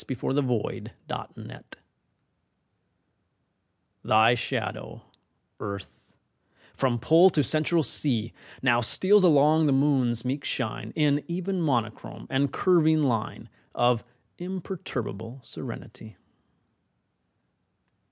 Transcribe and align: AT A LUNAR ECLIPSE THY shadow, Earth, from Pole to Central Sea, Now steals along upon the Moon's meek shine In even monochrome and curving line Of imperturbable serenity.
AT 0.01 0.23
A 0.23 0.25
LUNAR 0.25 0.91
ECLIPSE 1.07 1.77
THY 4.03 4.33
shadow, 4.33 5.03
Earth, 5.59 6.11
from 6.73 6.97
Pole 6.97 7.29
to 7.29 7.43
Central 7.43 7.83
Sea, 7.83 8.33
Now 8.63 8.81
steals 8.81 9.23
along 9.23 9.65
upon 9.65 9.67
the 9.67 9.73
Moon's 9.73 10.25
meek 10.25 10.43
shine 10.43 10.91
In 10.95 11.23
even 11.27 11.61
monochrome 11.61 12.25
and 12.31 12.51
curving 12.51 13.03
line 13.03 13.47
Of 13.75 14.03
imperturbable 14.39 15.39
serenity. 15.43 16.17